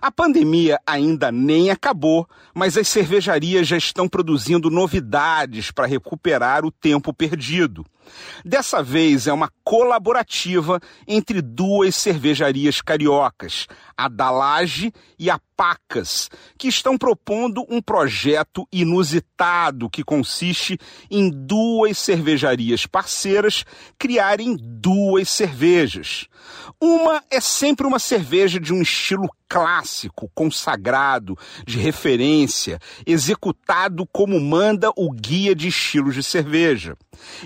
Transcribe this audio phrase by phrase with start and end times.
[0.00, 6.70] A pandemia ainda nem acabou, mas as cervejarias já estão produzindo novidades para recuperar o
[6.70, 7.84] tempo perdido.
[8.44, 13.66] Dessa vez é uma colaborativa entre duas cervejarias cariocas,
[13.96, 20.78] a Dalage e a Pacas, que estão propondo um projeto inusitado que consiste
[21.10, 23.64] em duas cervejarias parceiras
[23.98, 26.26] criarem duas cervejas.
[26.80, 29.65] Uma é sempre uma cerveja de um estilo clássico,
[30.34, 36.96] consagrado, de referência, executado como manda o guia de estilos de cerveja.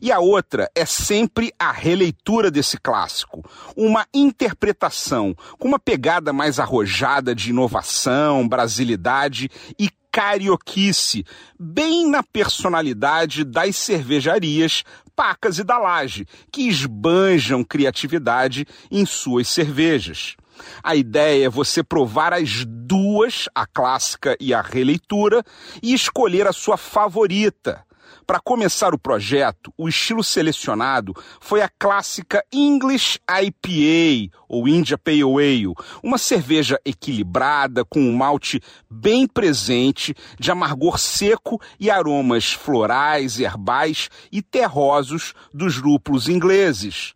[0.00, 3.44] E a outra é sempre a releitura desse clássico,
[3.76, 11.24] uma interpretação com uma pegada mais arrojada de inovação, brasilidade e carioquice,
[11.58, 14.82] bem na personalidade das cervejarias
[15.14, 20.36] Pacas e da Laje, que esbanjam criatividade em suas cervejas.
[20.82, 25.42] A ideia é você provar as duas, a clássica e a releitura,
[25.82, 27.84] e escolher a sua favorita.
[28.28, 35.22] Para começar o projeto, o estilo selecionado foi a clássica English IPA, ou India Pale
[35.22, 43.40] Ale, uma cerveja equilibrada com um malte bem presente, de amargor seco e aromas florais,
[43.40, 47.14] herbais e terrosos dos lúpulos ingleses.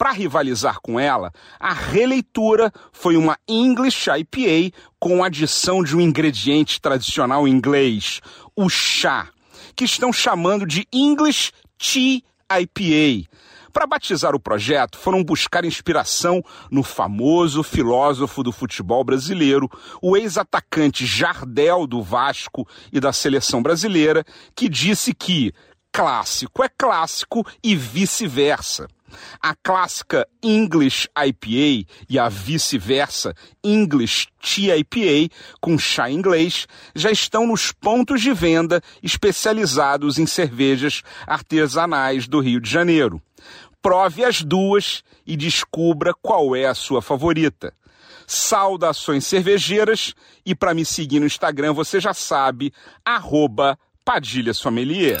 [0.00, 6.80] Para rivalizar com ela, a releitura foi uma English IPA com adição de um ingrediente
[6.80, 8.22] tradicional inglês,
[8.56, 9.28] o chá
[9.76, 13.28] que estão chamando de English Tea IPA.
[13.74, 21.04] Para batizar o projeto, foram buscar inspiração no famoso filósofo do futebol brasileiro, o ex-atacante
[21.04, 24.24] Jardel do Vasco e da seleção brasileira,
[24.56, 25.52] que disse que
[25.92, 28.88] clássico é clássico e vice-versa.
[29.42, 37.46] A clássica English IPA e a vice-versa English Tea IPA com chá inglês já estão
[37.46, 43.20] nos pontos de venda especializados em cervejas artesanais do Rio de Janeiro.
[43.82, 47.74] Prove as duas e descubra qual é a sua favorita.
[48.26, 50.14] Saudações cervejeiras
[50.46, 52.72] e para me seguir no Instagram você já sabe,
[53.04, 55.20] arroba Padilha Sommelier.